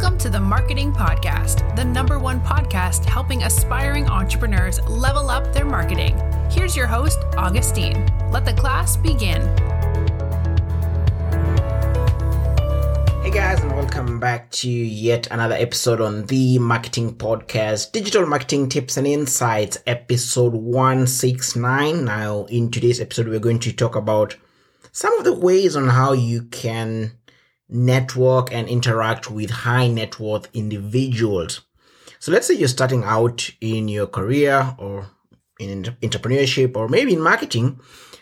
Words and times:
Welcome 0.00 0.18
to 0.18 0.30
the 0.30 0.38
Marketing 0.38 0.92
Podcast, 0.92 1.74
the 1.74 1.84
number 1.84 2.20
one 2.20 2.40
podcast 2.40 3.04
helping 3.04 3.42
aspiring 3.42 4.06
entrepreneurs 4.06 4.80
level 4.82 5.28
up 5.28 5.52
their 5.52 5.64
marketing. 5.64 6.16
Here's 6.52 6.76
your 6.76 6.86
host, 6.86 7.18
Augustine. 7.36 8.06
Let 8.30 8.44
the 8.44 8.52
class 8.52 8.96
begin. 8.96 9.42
Hey 13.24 13.32
guys, 13.32 13.58
and 13.60 13.72
welcome 13.72 14.20
back 14.20 14.52
to 14.52 14.70
yet 14.70 15.26
another 15.32 15.56
episode 15.56 16.00
on 16.00 16.26
the 16.26 16.60
Marketing 16.60 17.16
Podcast, 17.16 17.90
Digital 17.90 18.24
Marketing 18.24 18.68
Tips 18.68 18.98
and 18.98 19.06
Insights, 19.06 19.78
episode 19.84 20.54
169. 20.54 22.04
Now, 22.04 22.44
in 22.44 22.70
today's 22.70 23.00
episode, 23.00 23.26
we're 23.26 23.40
going 23.40 23.58
to 23.58 23.72
talk 23.72 23.96
about 23.96 24.36
some 24.92 25.18
of 25.18 25.24
the 25.24 25.34
ways 25.34 25.74
on 25.74 25.88
how 25.88 26.12
you 26.12 26.42
can 26.44 27.17
network 27.68 28.52
and 28.52 28.68
interact 28.68 29.30
with 29.30 29.50
high 29.50 29.86
net 29.86 30.18
worth 30.18 30.48
individuals. 30.54 31.62
So 32.18 32.32
let's 32.32 32.46
say 32.46 32.54
you're 32.54 32.68
starting 32.68 33.04
out 33.04 33.50
in 33.60 33.88
your 33.88 34.06
career 34.06 34.74
or 34.78 35.06
in 35.60 35.84
entrepreneurship 36.02 36.76
or 36.76 36.88
maybe 36.88 37.14
in 37.14 37.20
marketing 37.20 37.80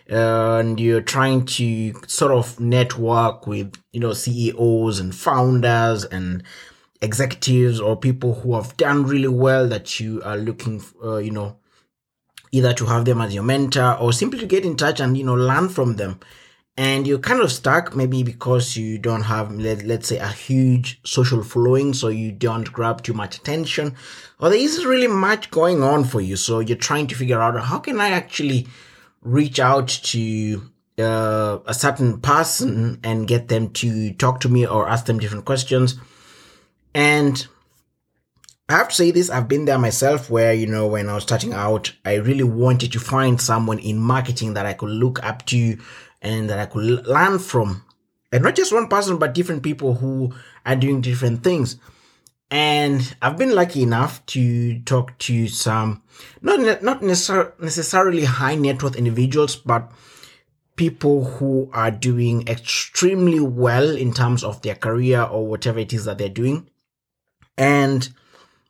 and 0.09 0.79
you're 0.79 1.01
trying 1.01 1.45
to 1.45 1.93
sort 2.07 2.33
of 2.33 2.61
network 2.61 3.47
with, 3.47 3.75
you 3.93 4.01
know, 4.01 4.13
CEOs 4.13 5.01
and 5.01 5.15
founders 5.15 6.05
and 6.05 6.43
executives 7.03 7.81
or 7.81 7.97
people 7.97 8.35
who 8.35 8.55
have 8.55 8.77
done 8.77 9.05
really 9.05 9.29
well 9.29 9.69
that 9.69 9.99
you 10.01 10.23
are 10.25 10.37
looking, 10.37 10.83
uh, 11.03 11.17
you 11.17 11.31
know, 11.31 11.57
either 12.53 12.73
to 12.73 12.87
have 12.87 13.05
them 13.05 13.21
as 13.21 13.35
your 13.35 13.43
mentor 13.43 13.97
or 13.99 14.13
simply 14.13 14.39
to 14.39 14.47
get 14.47 14.65
in 14.65 14.77
touch 14.77 15.01
and, 15.01 15.17
you 15.17 15.25
know, 15.25 15.35
learn 15.35 15.69
from 15.69 15.97
them 15.97 16.21
and 16.77 17.07
you're 17.07 17.19
kind 17.19 17.41
of 17.41 17.51
stuck 17.51 17.97
maybe 17.97 18.23
because 18.23 18.77
you 18.77 18.99
don't 18.99 19.23
have 19.23 19.51
let, 19.53 19.83
let's 19.85 20.09
say 20.09 20.19
a 20.19 20.29
huge 20.29 21.01
social 21.05 21.43
following 21.43 21.95
so 21.95 22.09
you 22.09 22.31
don't 22.31 22.73
grab 22.73 23.03
too 23.03 23.15
much 23.15 23.39
attention 23.39 23.95
or 24.39 24.51
there 24.51 24.59
isn't 24.59 24.87
really 24.87 25.07
much 25.07 25.51
going 25.51 25.83
on 25.83 26.05
for 26.05 26.21
you. 26.21 26.37
So 26.37 26.61
you're 26.61 26.77
trying 26.77 27.07
to 27.09 27.15
figure 27.15 27.41
out 27.41 27.59
how 27.59 27.79
can 27.79 28.01
i 28.01 28.11
actually 28.11 28.67
reach 29.23 29.59
out 29.59 29.89
to 29.89 30.71
uh, 30.99 31.59
a 31.67 31.75
certain 31.75 32.21
person 32.21 33.01
and 33.03 33.27
get 33.27 33.49
them 33.49 33.71
to 33.71 34.13
talk 34.15 34.41
to 34.41 34.49
me 34.49 34.67
or 34.67 34.89
ask 34.89 35.07
them 35.07 35.19
different 35.19 35.45
questions. 35.45 35.99
And 36.95 37.47
I 38.69 38.75
have 38.75 38.89
to 38.89 38.95
say 38.95 39.11
this, 39.11 39.31
I've 39.31 39.49
been 39.49 39.65
there 39.65 39.79
myself 39.79 40.29
where, 40.29 40.53
you 40.53 40.67
know, 40.67 40.87
when 40.87 41.09
I 41.09 41.15
was 41.15 41.23
starting 41.23 41.53
out, 41.53 41.93
I 42.05 42.15
really 42.15 42.45
wanted 42.45 42.93
to 42.93 42.99
find 42.99 43.41
someone 43.41 43.79
in 43.79 43.99
marketing 43.99 44.55
that 44.55 44.67
I 44.67 44.73
could 44.73 44.91
look 44.91 45.23
up 45.23 45.47
to 45.47 45.79
and 46.27 46.51
that 46.51 46.59
I 46.59 46.67
could 46.67 47.07
learn 47.07 47.39
from. 47.39 47.85
And 48.33 48.43
not 48.43 48.57
just 48.57 48.73
one 48.73 48.89
person, 48.89 49.19
but 49.19 49.35
different 49.35 49.63
people 49.63 49.95
who 49.95 50.35
are 50.65 50.77
doing 50.77 51.01
different 51.01 51.45
things. 51.45 51.77
And 52.51 53.17
I've 53.23 53.39
been 53.39 53.55
lucky 53.55 53.83
enough 53.83 54.25
to 54.27 54.81
talk 54.81 55.17
to 55.19 55.49
some, 55.49 56.03
not, 56.43 56.83
not 56.83 57.03
necessarily 57.03 58.25
high 58.25 58.57
net 58.57 58.83
worth 58.83 58.97
individuals, 58.97 59.57
but 59.57 59.91
people 60.75 61.25
who 61.25 61.71
are 61.73 61.91
doing 61.91 62.47
extremely 62.47 63.41
well 63.41 63.97
in 63.97 64.13
terms 64.13 64.45
of 64.45 64.63
their 64.63 64.75
career 64.75 65.23
or 65.23 65.47
whatever 65.47 65.79
it 65.79 65.93
is 65.93 66.05
that 66.05 66.19
they're 66.19 66.29
doing. 66.29 66.69
And 67.57 68.09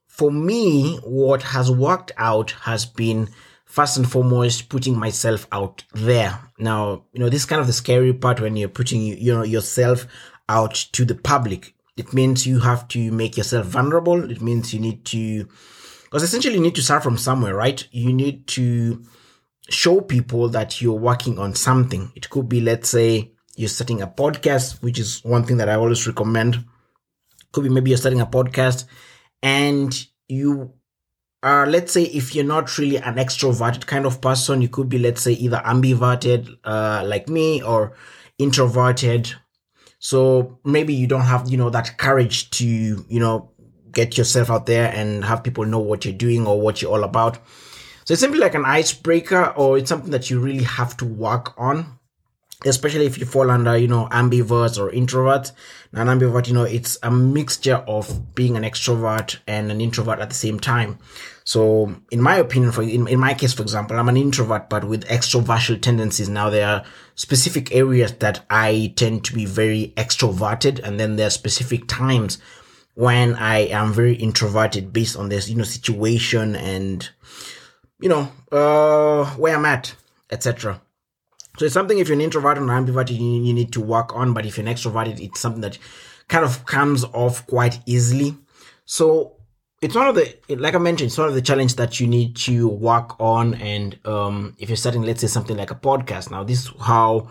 for 0.06 0.30
me, 0.30 0.96
what 1.02 1.42
has 1.42 1.70
worked 1.70 2.12
out 2.16 2.52
has 2.62 2.86
been 2.86 3.28
first 3.66 3.96
and 3.98 4.10
foremost 4.10 4.68
putting 4.68 4.98
myself 4.98 5.46
out 5.52 5.84
there. 5.92 6.40
Now, 6.58 7.04
you 7.12 7.20
know, 7.20 7.28
this 7.28 7.42
is 7.42 7.46
kind 7.46 7.60
of 7.60 7.66
the 7.66 7.72
scary 7.72 8.14
part 8.14 8.40
when 8.40 8.56
you're 8.56 8.68
putting, 8.68 9.02
you 9.02 9.34
know, 9.34 9.42
yourself 9.42 10.06
out 10.48 10.74
to 10.92 11.04
the 11.04 11.14
public. 11.14 11.74
It 11.96 12.14
means 12.14 12.46
you 12.46 12.60
have 12.60 12.88
to 12.88 13.10
make 13.10 13.36
yourself 13.36 13.66
vulnerable. 13.66 14.30
It 14.30 14.40
means 14.40 14.72
you 14.72 14.80
need 14.80 15.04
to, 15.06 15.48
because 16.04 16.22
essentially 16.22 16.54
you 16.54 16.60
need 16.60 16.76
to 16.76 16.82
start 16.82 17.02
from 17.02 17.18
somewhere, 17.18 17.54
right? 17.54 17.86
You 17.90 18.12
need 18.12 18.46
to 18.48 19.04
show 19.68 20.00
people 20.00 20.48
that 20.50 20.80
you're 20.80 20.94
working 20.94 21.38
on 21.38 21.54
something. 21.54 22.12
It 22.14 22.30
could 22.30 22.48
be, 22.48 22.60
let's 22.60 22.88
say, 22.88 23.32
you're 23.56 23.68
starting 23.68 24.02
a 24.02 24.06
podcast, 24.06 24.82
which 24.82 24.98
is 24.98 25.24
one 25.24 25.44
thing 25.44 25.56
that 25.56 25.68
I 25.68 25.74
always 25.74 26.06
recommend. 26.06 26.64
Could 27.52 27.64
be 27.64 27.70
maybe 27.70 27.90
you're 27.90 27.98
starting 27.98 28.20
a 28.20 28.26
podcast 28.26 28.84
and 29.42 30.06
you 30.28 30.74
uh, 31.42 31.66
let's 31.68 31.92
say 31.92 32.02
if 32.04 32.34
you're 32.34 32.44
not 32.44 32.76
really 32.78 32.96
an 32.96 33.16
extroverted 33.16 33.86
kind 33.86 34.06
of 34.06 34.20
person, 34.20 34.62
you 34.62 34.68
could 34.68 34.88
be, 34.88 34.98
let's 34.98 35.22
say, 35.22 35.32
either 35.32 35.62
ambiverted, 35.64 36.48
uh, 36.64 37.02
like 37.06 37.28
me, 37.28 37.62
or 37.62 37.94
introverted. 38.38 39.32
So 39.98 40.58
maybe 40.64 40.94
you 40.94 41.06
don't 41.06 41.22
have, 41.22 41.48
you 41.48 41.56
know, 41.56 41.70
that 41.70 41.98
courage 41.98 42.50
to, 42.50 42.66
you 42.66 43.20
know, 43.20 43.50
get 43.92 44.18
yourself 44.18 44.50
out 44.50 44.66
there 44.66 44.92
and 44.92 45.24
have 45.24 45.42
people 45.42 45.64
know 45.64 45.78
what 45.78 46.04
you're 46.04 46.14
doing 46.14 46.46
or 46.46 46.60
what 46.60 46.82
you're 46.82 46.92
all 46.92 47.04
about. 47.04 47.38
So 48.04 48.12
it's 48.12 48.20
simply 48.20 48.38
like 48.38 48.54
an 48.54 48.64
icebreaker, 48.64 49.46
or 49.56 49.78
it's 49.78 49.88
something 49.88 50.12
that 50.12 50.30
you 50.30 50.38
really 50.38 50.64
have 50.64 50.96
to 50.98 51.04
work 51.04 51.58
on 51.58 51.95
especially 52.64 53.06
if 53.06 53.18
you 53.18 53.26
fall 53.26 53.50
under, 53.50 53.76
you 53.76 53.88
know, 53.88 54.08
ambiverts 54.10 54.78
or 54.78 54.90
introverts. 54.90 55.52
Now, 55.92 56.02
an 56.02 56.18
ambivert, 56.18 56.48
you 56.48 56.54
know, 56.54 56.64
it's 56.64 56.98
a 57.02 57.10
mixture 57.10 57.76
of 57.86 58.34
being 58.34 58.56
an 58.56 58.62
extrovert 58.62 59.38
and 59.46 59.70
an 59.70 59.80
introvert 59.80 60.20
at 60.20 60.28
the 60.28 60.34
same 60.34 60.58
time. 60.58 60.98
So, 61.44 61.94
in 62.10 62.20
my 62.20 62.36
opinion, 62.36 62.72
for 62.72 62.82
in, 62.82 63.06
in 63.06 63.20
my 63.20 63.34
case, 63.34 63.52
for 63.52 63.62
example, 63.62 63.98
I'm 63.98 64.08
an 64.08 64.16
introvert, 64.16 64.68
but 64.68 64.84
with 64.84 65.04
extroverted 65.06 65.82
tendencies. 65.82 66.28
Now, 66.28 66.50
there 66.50 66.66
are 66.66 66.84
specific 67.14 67.74
areas 67.74 68.12
that 68.14 68.44
I 68.50 68.92
tend 68.96 69.24
to 69.26 69.34
be 69.34 69.44
very 69.44 69.92
extroverted, 69.96 70.80
and 70.82 70.98
then 70.98 71.16
there 71.16 71.28
are 71.28 71.30
specific 71.30 71.86
times 71.86 72.38
when 72.94 73.34
I 73.34 73.58
am 73.58 73.92
very 73.92 74.14
introverted 74.14 74.92
based 74.92 75.16
on 75.16 75.28
this, 75.28 75.48
you 75.48 75.56
know, 75.56 75.64
situation 75.64 76.56
and, 76.56 77.08
you 78.00 78.08
know, 78.08 78.32
uh, 78.50 79.26
where 79.36 79.54
I'm 79.54 79.66
at, 79.66 79.94
etc. 80.30 80.80
So 81.56 81.64
it's 81.64 81.74
something 81.74 81.98
if 81.98 82.08
you're 82.08 82.16
an 82.16 82.20
introvert 82.20 82.58
or 82.58 82.62
an 82.62 82.86
ambivert, 82.86 83.10
you, 83.10 83.16
you 83.16 83.52
need 83.52 83.72
to 83.72 83.80
work 83.80 84.14
on. 84.14 84.34
But 84.34 84.46
if 84.46 84.56
you're 84.56 84.66
an 84.66 84.74
extrovert, 84.74 85.18
it's 85.20 85.40
something 85.40 85.62
that 85.62 85.78
kind 86.28 86.44
of 86.44 86.66
comes 86.66 87.04
off 87.04 87.46
quite 87.46 87.80
easily. 87.86 88.36
So 88.84 89.36
it's 89.82 89.94
one 89.94 90.06
of 90.06 90.14
the, 90.14 90.36
like 90.56 90.74
I 90.74 90.78
mentioned, 90.78 91.08
it's 91.08 91.18
one 91.18 91.28
of 91.28 91.34
the 91.34 91.42
challenge 91.42 91.76
that 91.76 92.00
you 92.00 92.06
need 92.06 92.36
to 92.36 92.68
work 92.68 93.18
on. 93.20 93.54
And 93.54 93.98
um, 94.06 94.54
if 94.58 94.68
you're 94.68 94.76
starting, 94.76 95.02
let's 95.02 95.20
say 95.20 95.26
something 95.26 95.56
like 95.56 95.70
a 95.70 95.74
podcast, 95.76 96.30
now 96.30 96.44
this 96.44 96.64
is 96.64 96.72
how 96.80 97.30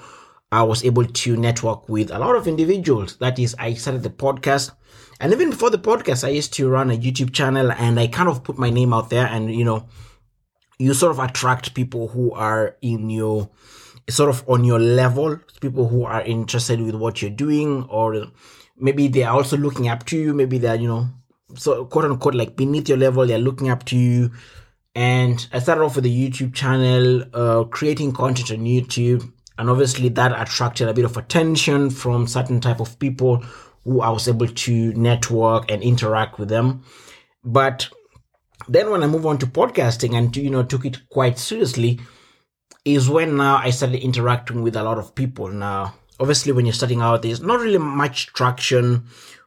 I 0.51 0.63
was 0.63 0.83
able 0.85 1.05
to 1.05 1.37
network 1.37 1.89
with 1.89 2.11
a 2.11 2.19
lot 2.19 2.35
of 2.35 2.47
individuals. 2.47 3.17
That 3.17 3.37
is, 3.39 3.55
I 3.59 3.73
started 3.73 4.03
the 4.03 4.09
podcast. 4.09 4.71
And 5.19 5.33
even 5.33 5.49
before 5.49 5.69
the 5.69 5.79
podcast, 5.79 6.23
I 6.23 6.29
used 6.29 6.53
to 6.53 6.69
run 6.69 6.91
a 6.91 6.97
YouTube 6.97 7.33
channel 7.33 7.71
and 7.71 7.99
I 7.99 8.07
kind 8.07 8.29
of 8.29 8.43
put 8.43 8.57
my 8.57 8.69
name 8.69 8.93
out 8.93 9.09
there 9.09 9.27
and, 9.27 9.53
you 9.53 9.63
know, 9.63 9.87
you 10.77 10.93
sort 10.93 11.11
of 11.11 11.19
attract 11.19 11.73
people 11.73 12.09
who 12.09 12.31
are 12.33 12.75
in 12.81 13.09
your, 13.09 13.49
sort 14.09 14.29
of 14.29 14.47
on 14.47 14.63
your 14.63 14.79
level, 14.79 15.39
people 15.61 15.87
who 15.87 16.05
are 16.05 16.21
interested 16.21 16.79
with 16.79 16.95
what 16.95 17.21
you're 17.21 17.31
doing, 17.31 17.83
or 17.89 18.27
maybe 18.77 19.07
they 19.07 19.23
are 19.23 19.35
also 19.35 19.57
looking 19.57 19.87
up 19.87 20.05
to 20.07 20.17
you. 20.17 20.33
Maybe 20.33 20.57
they're, 20.57 20.75
you 20.75 20.87
know, 20.87 21.07
so 21.55 21.85
quote 21.85 22.05
unquote, 22.05 22.35
like 22.35 22.55
beneath 22.55 22.89
your 22.89 22.97
level, 22.97 23.25
they're 23.25 23.37
looking 23.39 23.69
up 23.69 23.85
to 23.85 23.97
you. 23.97 24.31
And 24.93 25.45
I 25.51 25.59
started 25.59 25.83
off 25.83 25.95
with 25.95 26.05
a 26.05 26.09
YouTube 26.09 26.53
channel, 26.53 27.23
uh, 27.33 27.65
creating 27.65 28.13
content 28.13 28.51
on 28.51 28.65
YouTube. 28.65 29.31
And 29.57 29.69
obviously 29.69 30.09
that 30.09 30.39
attracted 30.39 30.87
a 30.87 30.93
bit 30.93 31.05
of 31.05 31.17
attention 31.17 31.89
from 31.89 32.27
certain 32.27 32.61
type 32.61 32.79
of 32.79 32.99
people 32.99 33.43
who 33.83 34.01
I 34.01 34.09
was 34.09 34.27
able 34.27 34.47
to 34.47 34.93
network 34.93 35.69
and 35.71 35.81
interact 35.83 36.39
with 36.39 36.49
them. 36.49 36.83
But 37.43 37.89
then 38.67 38.89
when 38.89 39.03
I 39.03 39.07
move 39.07 39.25
on 39.25 39.37
to 39.39 39.45
podcasting 39.45 40.17
and, 40.17 40.35
you 40.35 40.49
know, 40.49 40.63
took 40.63 40.85
it 40.85 41.07
quite 41.09 41.37
seriously, 41.37 41.99
is 42.85 43.09
when 43.09 43.35
now 43.35 43.57
I 43.57 43.71
started 43.71 44.01
interacting 44.01 44.61
with 44.61 44.75
a 44.75 44.83
lot 44.83 44.99
of 44.99 45.15
people. 45.15 45.49
Now, 45.49 45.95
obviously, 46.19 46.51
when 46.51 46.65
you're 46.65 46.73
starting 46.73 47.01
out, 47.01 47.23
there's 47.23 47.41
not 47.41 47.59
really 47.59 47.79
much 47.79 48.27
traction 48.27 49.05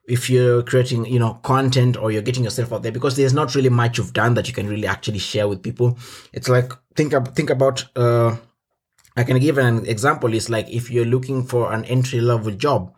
if 0.09 0.29
you're 0.29 0.63
creating, 0.63 1.05
you 1.07 1.19
know, 1.19 1.35
content 1.45 1.97
or 1.97 2.11
you're 2.11 2.23
getting 2.23 2.43
yourself 2.43 2.73
out 2.73 2.83
there 2.83 2.93
because 2.93 3.17
there's 3.17 3.35
not 3.35 3.55
really 3.55 3.69
much 3.69 3.99
you've 3.99 4.13
done 4.13 4.35
that 4.35 4.49
you 4.49 4.55
can 4.55 4.69
really 4.69 4.87
actually 4.87 5.19
share 5.19 5.47
with 5.47 5.63
people. 5.63 5.97
It's 6.33 6.49
like 6.49 6.73
think 6.97 7.15
think 7.35 7.51
about. 7.51 7.85
Uh, 7.95 8.37
I 9.17 9.25
can 9.25 9.39
give 9.41 9.59
an 9.59 9.85
example. 9.87 10.33
It's 10.33 10.49
like 10.49 10.69
if 10.71 10.91
you're 10.91 11.05
looking 11.05 11.45
for 11.45 11.73
an 11.73 11.85
entry 11.87 12.21
level 12.21 12.53
job, 12.53 12.95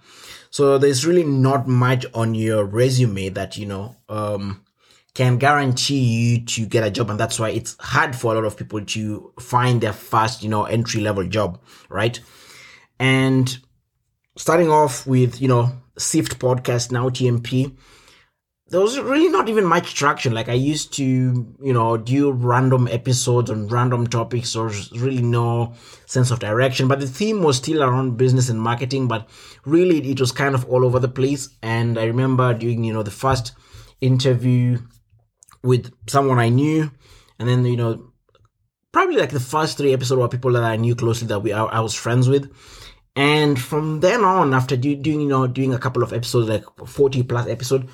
so 0.51 0.79
there's 0.79 1.07
really 1.07 1.25
not 1.25 1.67
much 1.67 2.07
on 2.15 2.35
your 2.35 2.65
resume 2.65 3.31
that 3.31 3.57
you 3.57 3.67
know 3.67 3.97
um, 4.09 4.63
can 5.15 5.39
guarantee 5.39 5.99
you 5.99 6.45
to 6.45 6.67
get 6.67 6.85
a 6.85 6.91
job. 6.91 7.11
And 7.11 7.19
that's 7.19 7.39
why 7.39 7.51
it's 7.51 7.77
hard 7.81 8.15
for 8.15 8.33
a 8.33 8.35
lot 8.37 8.45
of 8.45 8.57
people 8.57 8.85
to 8.85 9.33
find 9.41 9.81
their 9.81 9.93
first, 9.93 10.43
you 10.43 10.49
know, 10.49 10.65
entry 10.65 11.01
level 11.01 11.27
job, 11.27 11.61
right? 11.89 12.19
And 12.99 13.59
starting 14.37 14.71
off 14.71 15.07
with, 15.07 15.41
you 15.41 15.49
know, 15.49 15.73
Sift 15.99 16.39
podcast, 16.39 16.93
now 16.93 17.11
TMP, 17.11 17.77
there 18.69 18.81
was 18.81 18.99
really 18.99 19.29
not 19.29 19.49
even 19.49 19.65
much 19.65 19.95
traction. 19.95 20.33
Like 20.33 20.49
I 20.49 20.55
used 20.55 20.95
to, 20.95 21.05
you 21.05 21.73
know, 21.73 21.97
do 21.97 22.31
random 22.31 22.87
episodes 22.89 23.51
on 23.51 23.67
random 23.67 24.07
topics. 24.07 24.55
or 24.55 24.71
really 24.93 25.23
no 25.23 25.75
sense 26.07 26.31
of 26.31 26.39
direction. 26.39 26.87
But 26.87 27.01
the 27.01 27.09
theme 27.09 27.43
was 27.43 27.57
still 27.57 27.83
around 27.83 28.17
business 28.17 28.49
and 28.49 28.63
marketing. 28.63 29.09
But 29.09 29.29
really, 29.67 30.09
it 30.11 30.21
was 30.21 30.31
kind 30.31 30.55
of 30.55 30.65
all 30.71 30.85
over 30.85 31.01
the 31.01 31.09
place. 31.09 31.49
And 31.63 31.99
I 31.99 32.05
remember 32.05 32.55
doing, 32.55 32.85
you 32.85 32.93
know, 32.93 33.03
the 33.03 33.11
first 33.11 33.53
interview 34.01 34.79
with 35.63 35.93
someone 36.09 36.39
I 36.39 36.49
knew, 36.49 36.91
and 37.39 37.49
then 37.49 37.65
you 37.65 37.77
know, 37.77 38.13
probably 38.93 39.17
like 39.17 39.31
the 39.31 39.41
first 39.41 39.79
three 39.79 39.93
episodes 39.93 40.19
were 40.19 40.29
people 40.29 40.53
that 40.53 40.65
I 40.65 40.77
knew 40.77 40.95
closely 40.95 41.29
that 41.29 41.41
we 41.41 41.53
I, 41.53 41.65
I 41.65 41.81
was 41.81 41.95
friends 41.95 42.29
with. 42.29 42.51
And 43.17 43.61
from 43.61 44.01
then 44.01 44.25
on, 44.25 44.55
after 44.55 44.77
do, 44.77 44.95
doing, 44.95 45.21
you 45.21 45.29
know, 45.29 45.47
doing 45.47 45.75
a 45.75 45.79
couple 45.79 46.03
of 46.03 46.13
episodes, 46.13 46.49
like 46.49 46.65
40 46.87 47.25
plus 47.25 47.49
episode, 47.49 47.89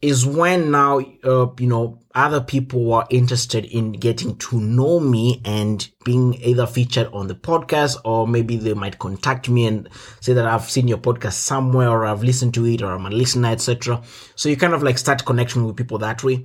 is 0.00 0.24
when 0.24 0.70
now 0.70 1.00
uh, 1.24 1.48
you 1.58 1.66
know 1.66 1.98
other 2.14 2.40
people 2.40 2.92
are 2.92 3.06
interested 3.10 3.64
in 3.64 3.92
getting 3.92 4.36
to 4.36 4.60
know 4.60 4.98
me 5.00 5.40
and 5.44 5.90
being 6.04 6.34
either 6.42 6.66
featured 6.66 7.08
on 7.12 7.26
the 7.26 7.34
podcast 7.34 7.96
or 8.04 8.26
maybe 8.26 8.56
they 8.56 8.74
might 8.74 8.98
contact 8.98 9.48
me 9.48 9.66
and 9.66 9.88
say 10.20 10.32
that 10.32 10.46
I've 10.46 10.70
seen 10.70 10.88
your 10.88 10.98
podcast 10.98 11.34
somewhere 11.34 11.88
or 11.88 12.04
I've 12.04 12.22
listened 12.22 12.54
to 12.54 12.66
it 12.66 12.82
or 12.82 12.92
I'm 12.92 13.06
a 13.06 13.10
listener 13.10 13.48
etc 13.48 14.02
so 14.34 14.48
you 14.48 14.56
kind 14.56 14.74
of 14.74 14.82
like 14.82 14.98
start 14.98 15.24
connecting 15.24 15.64
with 15.64 15.76
people 15.76 15.98
that 15.98 16.22
way 16.22 16.44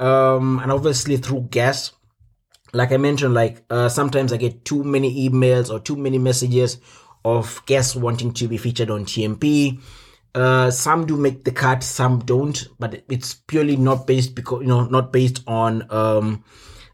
um 0.00 0.58
and 0.60 0.70
obviously 0.70 1.16
through 1.16 1.48
guests 1.50 1.92
like 2.72 2.92
I 2.92 2.98
mentioned 2.98 3.34
like 3.34 3.64
uh, 3.70 3.88
sometimes 3.88 4.32
I 4.32 4.36
get 4.36 4.64
too 4.64 4.84
many 4.84 5.28
emails 5.28 5.70
or 5.70 5.80
too 5.80 5.96
many 5.96 6.18
messages 6.18 6.78
of 7.24 7.62
guests 7.66 7.96
wanting 7.96 8.32
to 8.34 8.46
be 8.46 8.58
featured 8.58 8.90
on 8.90 9.04
TMP 9.04 9.80
uh, 10.34 10.70
some 10.70 11.06
do 11.06 11.16
make 11.16 11.44
the 11.44 11.50
cut, 11.50 11.82
some 11.82 12.20
don't, 12.20 12.68
but 12.78 13.02
it's 13.08 13.34
purely 13.34 13.76
not 13.76 14.06
based 14.06 14.34
because 14.34 14.60
you 14.62 14.68
know 14.68 14.84
not 14.84 15.12
based 15.12 15.42
on 15.46 15.84
um, 15.90 16.44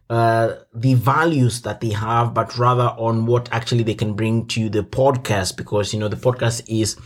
uh, 0.09 0.55
the 0.73 0.95
values 0.95 1.63
that 1.63 1.81
they 1.81 1.91
have, 1.91 2.33
but 2.33 2.57
rather 2.57 2.95
on 2.97 3.27
what 3.27 3.49
actually 3.53 3.83
they 3.83 3.95
can 3.95 4.15
bring 4.15 4.47
to 4.47 4.69
the 4.69 4.83
podcast. 4.83 5.57
Because 5.57 5.93
you 5.93 6.01
know 6.01 6.09
the 6.09 6.17
podcast 6.17 6.63
is 6.69 6.97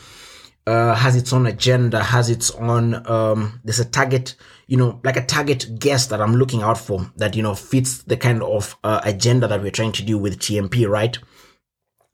uh, 0.69 0.94
has 0.94 1.17
its 1.17 1.32
own 1.32 1.47
agenda, 1.47 2.03
has 2.03 2.29
its 2.29 2.50
own 2.50 2.94
um, 3.06 3.59
there's 3.65 3.81
a 3.81 3.87
target, 3.87 4.35
you 4.67 4.76
know, 4.76 5.00
like 5.03 5.17
a 5.17 5.25
target 5.25 5.79
guest 5.79 6.11
that 6.11 6.20
I'm 6.20 6.35
looking 6.35 6.62
out 6.62 6.76
for 6.76 7.11
that 7.17 7.35
you 7.35 7.43
know 7.43 7.55
fits 7.55 8.03
the 8.03 8.19
kind 8.19 8.43
of 8.43 8.76
uh, 8.85 9.00
agenda 9.03 9.49
that 9.49 9.62
we're 9.62 9.70
trying 9.70 9.93
to 9.93 10.03
do 10.03 10.19
with 10.19 10.38
TMP, 10.38 10.87
right? 10.87 11.17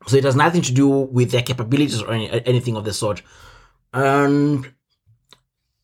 So 0.06 0.16
it 0.16 0.22
has 0.22 0.36
nothing 0.36 0.62
to 0.62 0.72
do 0.72 0.88
with 0.88 1.32
their 1.32 1.42
capabilities 1.42 2.00
or 2.00 2.12
any, 2.12 2.30
anything 2.46 2.76
of 2.76 2.84
the 2.84 2.92
sort. 2.92 3.22
And 3.92 4.72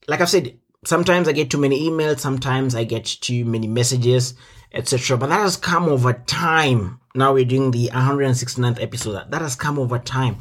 like 0.07 0.21
I've 0.21 0.31
said, 0.31 0.57
sometimes 0.85 1.27
I 1.27 1.33
get 1.33 1.51
too 1.51 1.59
many 1.59 1.91
emails, 1.91 2.21
sometimes 2.21 2.77
I 2.77 2.85
get 2.85 3.05
too 3.05 3.45
many 3.45 3.67
messages, 3.67 4.35
etc. 4.73 5.17
But 5.19 5.31
that 5.31 5.41
has 5.41 5.57
come 5.57 5.89
over 5.89 6.13
time. 6.13 7.01
Now 7.17 7.35
we're 7.35 7.45
doing 7.45 7.73
the 7.73 7.89
169th 7.89 8.81
episode. 8.81 9.29
That 9.33 9.43
has 9.43 9.57
come 9.57 9.77
over 9.81 9.99
time. 9.99 10.37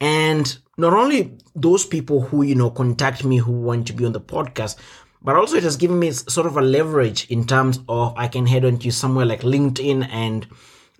And 0.00 0.56
not 0.80 0.94
only 0.94 1.36
those 1.54 1.84
people 1.84 2.22
who, 2.22 2.42
you 2.42 2.54
know, 2.54 2.70
contact 2.70 3.24
me 3.24 3.36
who 3.36 3.52
want 3.52 3.86
to 3.88 3.92
be 3.92 4.04
on 4.04 4.12
the 4.12 4.20
podcast, 4.20 4.76
but 5.22 5.36
also 5.36 5.56
it 5.56 5.62
has 5.62 5.76
given 5.76 5.98
me 5.98 6.10
sort 6.12 6.46
of 6.46 6.56
a 6.56 6.62
leverage 6.62 7.30
in 7.30 7.46
terms 7.46 7.80
of 7.88 8.14
I 8.16 8.28
can 8.28 8.46
head 8.46 8.64
on 8.64 8.78
to 8.78 8.90
somewhere 8.90 9.26
like 9.26 9.42
LinkedIn 9.42 10.08
and 10.10 10.46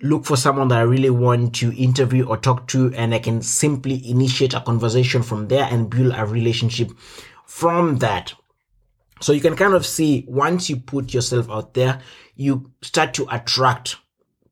look 0.01 0.25
for 0.25 0.35
someone 0.35 0.67
that 0.69 0.79
I 0.79 0.83
really 0.83 1.09
want 1.09 1.55
to 1.55 1.75
interview 1.75 2.25
or 2.27 2.37
talk 2.37 2.67
to, 2.69 2.93
and 2.93 3.13
I 3.13 3.19
can 3.19 3.41
simply 3.41 4.07
initiate 4.09 4.53
a 4.53 4.61
conversation 4.61 5.23
from 5.23 5.47
there 5.47 5.67
and 5.69 5.89
build 5.89 6.13
a 6.15 6.25
relationship 6.25 6.91
from 7.45 7.97
that. 7.97 8.33
So 9.21 9.33
you 9.33 9.41
can 9.41 9.55
kind 9.55 9.73
of 9.73 9.85
see 9.85 10.25
once 10.27 10.69
you 10.69 10.77
put 10.77 11.13
yourself 11.13 11.49
out 11.49 11.73
there, 11.75 12.01
you 12.35 12.71
start 12.81 13.13
to 13.15 13.27
attract 13.29 13.97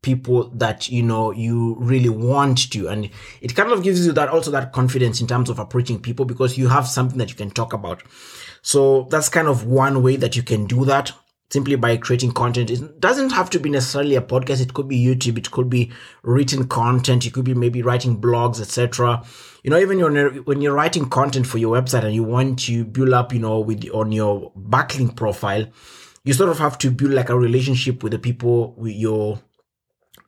people 0.01 0.49
that 0.51 0.89
you 0.89 1.03
know 1.03 1.31
you 1.31 1.75
really 1.79 2.09
want 2.09 2.71
to 2.71 2.87
and 2.87 3.09
it 3.41 3.53
kind 3.53 3.71
of 3.71 3.83
gives 3.83 4.05
you 4.05 4.13
that 4.13 4.29
also 4.29 4.49
that 4.49 4.71
confidence 4.71 5.19
in 5.19 5.27
terms 5.27 5.49
of 5.49 5.59
approaching 5.59 5.99
people 5.99 6.25
because 6.25 6.57
you 6.57 6.69
have 6.69 6.87
something 6.87 7.17
that 7.17 7.29
you 7.29 7.35
can 7.35 7.51
talk 7.51 7.73
about 7.73 8.01
so 8.61 9.07
that's 9.09 9.27
kind 9.27 9.47
of 9.47 9.65
one 9.65 10.01
way 10.01 10.15
that 10.15 10.35
you 10.35 10.43
can 10.43 10.65
do 10.65 10.85
that 10.85 11.11
simply 11.51 11.75
by 11.75 11.97
creating 11.97 12.31
content. 12.31 12.69
It 12.69 12.99
doesn't 12.99 13.31
have 13.31 13.49
to 13.51 13.59
be 13.59 13.69
necessarily 13.69 14.15
a 14.15 14.21
podcast. 14.21 14.61
It 14.61 14.73
could 14.73 14.87
be 14.87 15.03
YouTube. 15.03 15.37
It 15.37 15.51
could 15.51 15.69
be 15.69 15.91
written 16.23 16.67
content. 16.67 17.25
You 17.25 17.31
could 17.31 17.45
be 17.45 17.53
maybe 17.53 17.81
writing 17.81 18.21
blogs, 18.21 18.61
etc. 18.61 19.23
You 19.63 19.71
know, 19.71 19.79
even 19.79 19.99
when 20.45 20.61
you're 20.61 20.73
writing 20.73 21.09
content 21.09 21.47
for 21.47 21.57
your 21.57 21.75
website 21.79 22.03
and 22.03 22.13
you 22.13 22.23
want 22.23 22.59
to 22.59 22.85
build 22.85 23.13
up, 23.13 23.33
you 23.33 23.39
know, 23.39 23.59
with 23.59 23.89
on 23.93 24.11
your 24.11 24.51
backlink 24.55 25.15
profile, 25.15 25.65
you 26.23 26.33
sort 26.33 26.49
of 26.49 26.59
have 26.59 26.77
to 26.79 26.91
build 26.91 27.11
like 27.11 27.29
a 27.29 27.37
relationship 27.37 28.03
with 28.03 28.11
the 28.11 28.19
people 28.19 28.75
with 28.75 28.95
your 28.95 29.39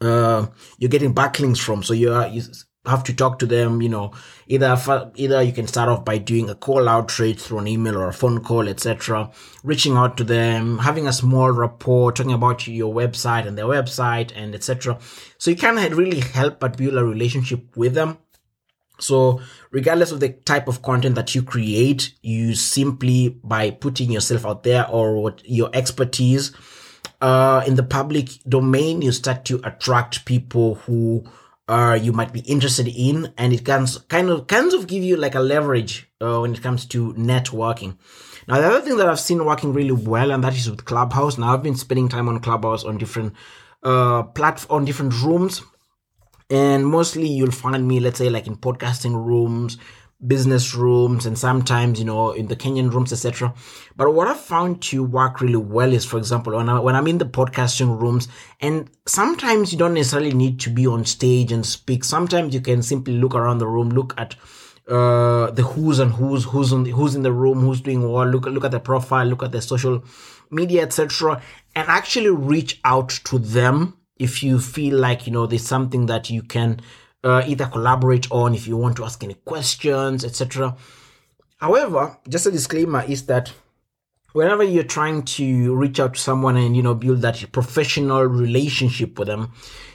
uh 0.02 0.48
you're 0.78 0.90
getting 0.90 1.14
backlinks 1.14 1.60
from. 1.60 1.84
So 1.84 1.94
you're 1.94 2.28
you 2.28 2.44
have 2.86 3.04
to 3.04 3.14
talk 3.14 3.38
to 3.40 3.46
them, 3.46 3.82
you 3.82 3.90
know, 3.90 4.12
either 4.48 4.76
either 5.16 5.42
you 5.42 5.54
can 5.54 5.68
start 5.68 5.88
off 5.88 6.04
by 6.04 6.18
doing 6.18 6.50
a 6.50 6.56
call 6.56 6.90
out 6.90 7.10
trade 7.10 7.40
through 7.40 7.60
an 7.60 7.68
email 7.68 7.98
or 7.98 8.08
a 8.08 8.14
phone 8.14 8.44
call, 8.44 8.68
etc. 8.68 9.30
Reaching 9.64 9.96
out 9.96 10.18
to 10.18 10.24
them, 10.24 10.80
having 10.80 11.08
a 11.08 11.14
small 11.14 11.52
rapport, 11.52 12.12
talking 12.12 12.34
about 12.34 12.68
your 12.68 12.94
website 12.94 13.46
and 13.46 13.58
their 13.58 13.66
website 13.66 14.32
and 14.36 14.56
etc. 14.56 14.98
So 15.38 15.52
you 15.52 15.58
can 15.58 15.76
really 15.96 16.22
help 16.22 16.60
but 16.60 16.78
build 16.78 16.96
a 16.96 17.04
relationship 17.04 17.78
with 17.78 17.94
them. 17.94 18.18
So 18.98 19.42
regardless 19.72 20.12
of 20.12 20.20
the 20.20 20.30
type 20.30 20.68
of 20.68 20.82
content 20.82 21.16
that 21.16 21.36
you 21.36 21.44
create, 21.44 22.14
you 22.22 22.56
simply 22.56 23.30
by 23.44 23.72
putting 23.72 24.12
yourself 24.12 24.46
out 24.46 24.64
there 24.64 24.88
or 24.88 25.22
what 25.22 25.42
your 25.46 25.70
expertise 25.74 26.52
uh, 27.22 27.64
in 27.68 27.76
the 27.76 27.84
public 27.84 28.30
domain, 28.48 29.02
you 29.02 29.12
start 29.12 29.46
to 29.46 29.62
attract 29.64 30.26
people 30.26 30.76
who 30.76 31.24
uh, 31.68 31.98
you 32.02 32.12
might 32.12 32.34
be 32.34 32.42
interested 32.42 32.88
in, 32.88 33.34
and 33.38 33.54
it 33.54 33.64
can 33.64 33.88
kind 34.10 34.30
of 34.30 34.48
kind 34.48 34.74
of 34.74 34.88
give 34.88 35.04
you 35.04 35.16
like 35.16 35.36
a 35.36 35.40
leverage 35.40 36.10
uh, 36.20 36.40
when 36.40 36.54
it 36.54 36.62
comes 36.62 36.86
to 36.88 37.14
networking. 37.14 37.98
Now, 38.48 38.60
the 38.60 38.68
other 38.68 38.82
thing 38.82 38.98
that 38.98 39.08
I've 39.08 39.20
seen 39.20 39.46
working 39.46 39.72
really 39.72 39.92
well, 39.92 40.32
and 40.32 40.44
that 40.44 40.56
is 40.56 40.70
with 40.70 40.84
Clubhouse. 40.86 41.38
Now, 41.38 41.54
I've 41.54 41.64
been 41.64 41.76
spending 41.76 42.10
time 42.10 42.28
on 42.28 42.40
Clubhouse 42.40 42.84
on 42.84 42.98
different 42.98 43.34
uh 43.84 44.24
platform, 44.24 44.82
on 44.82 44.86
different 44.86 45.14
rooms, 45.22 45.62
and 46.50 46.86
mostly 46.86 47.28
you'll 47.28 47.52
find 47.52 47.88
me, 47.88 48.00
let's 48.00 48.18
say, 48.18 48.30
like 48.30 48.48
in 48.48 48.58
podcasting 48.58 49.14
rooms, 49.14 49.78
business 50.28 50.76
rooms 50.76 51.26
and 51.26 51.38
sometimes 51.38 51.98
you 51.98 52.06
know 52.06 52.32
in 52.32 52.48
the 52.48 52.56
kenyan 52.56 52.92
rooms 52.94 53.12
etc 53.12 53.52
but 53.96 54.14
what 54.14 54.28
i 54.28 54.34
found 54.36 54.80
to 54.82 55.04
work 55.04 55.42
really 55.42 55.56
well 55.56 55.92
is 55.92 56.06
for 56.06 56.18
example 56.18 56.56
when, 56.56 56.70
I, 56.70 56.80
when 56.80 56.96
i'm 56.96 57.08
in 57.08 57.18
the 57.18 57.26
podcasting 57.26 58.00
rooms 58.00 58.28
and 58.60 58.88
sometimes 59.08 59.72
you 59.72 59.80
don't 59.80 59.94
necessarily 59.94 60.34
need 60.34 60.60
to 60.62 60.70
be 60.70 60.88
on 60.88 61.06
stage 61.06 61.52
and 61.52 61.66
speak. 61.66 62.04
Sometimes 62.04 62.54
you 62.54 62.62
can 62.62 62.82
simply 62.82 63.14
look 63.14 63.36
around 63.36 63.58
the 63.60 63.68
room 63.68 63.90
look 63.90 64.14
at 64.18 64.36
uh 64.88 65.52
the 65.52 65.64
who's 65.64 66.00
and 66.00 66.14
who's 66.14 66.46
who's 66.46 66.74
on 66.74 66.84
the, 66.84 66.92
who's 66.92 67.14
in 67.14 67.22
the 67.22 67.32
room 67.32 67.60
who's 67.60 67.82
doing 67.82 68.02
what 68.08 68.28
look 68.30 68.46
look 68.48 68.66
at 68.66 68.72
the 68.72 68.80
profile 68.80 69.28
look 69.28 69.44
at 69.44 69.52
the 69.52 69.62
social 69.62 70.04
media 70.50 70.82
etc 70.82 71.40
and 71.76 71.88
actually 71.88 72.32
reach 72.32 72.80
out 72.84 73.10
to 73.10 73.38
them 73.38 73.96
if 74.18 74.42
you 74.42 74.60
feel 74.60 74.98
like 74.98 75.28
you 75.28 75.32
know 75.32 75.46
there's 75.46 75.66
something 75.66 76.08
that 76.08 76.32
you 76.32 76.42
can 76.42 76.80
uh, 77.24 77.44
either 77.46 77.66
collaborate 77.66 78.32
on 78.32 78.54
if 78.54 78.68
you 78.68 78.78
want 78.78 78.96
to 78.98 79.06
ask 79.06 79.24
any 79.24 79.36
questions, 79.36 80.26
etc. 80.26 80.76
However, 81.58 82.18
just 82.28 82.46
a 82.46 82.52
disclaimer 82.52 83.04
is 83.04 83.26
that 83.28 83.54
whenever 84.34 84.64
you're 84.64 84.84
trying 84.84 85.24
to 85.24 85.76
reach 85.76 86.00
out 86.00 86.16
to 86.16 86.20
someone 86.20 86.58
and 86.58 86.76
you 86.76 86.84
know 86.84 86.96
build 86.96 87.22
that 87.22 87.52
professional 87.52 88.24
relationship 88.24 89.20
with 89.20 89.28
them, 89.28 89.52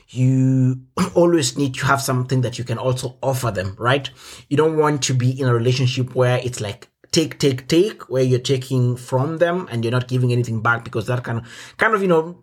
you 0.09 0.81
always 1.15 1.57
need 1.57 1.75
to 1.75 1.87
have 1.87 2.01
something 2.01 2.43
that 2.43 2.59
you 2.59 2.65
can 2.65 2.79
also 2.79 3.17
offer 3.23 3.51
them, 3.51 3.75
right? 3.79 4.09
You 4.49 4.57
don't 4.57 4.77
want 4.77 5.03
to 5.05 5.15
be 5.15 5.39
in 5.41 5.49
a 5.49 5.55
relationship 5.55 6.15
where 6.15 6.39
it's 6.43 6.61
like 6.61 6.89
take, 7.11 7.39
take, 7.39 7.67
take, 7.69 8.09
where 8.11 8.23
you're 8.23 8.39
taking 8.39 8.97
from 8.97 9.39
them 9.39 9.69
and 9.71 9.85
you're 9.85 9.93
not 9.93 10.09
giving 10.09 10.33
anything 10.33 10.61
back 10.61 10.85
because 10.85 11.07
that 11.07 11.25
kind 11.25 11.39
of, 11.39 11.75
kind 11.77 11.95
of, 11.95 12.03
you 12.03 12.09
know, 12.09 12.43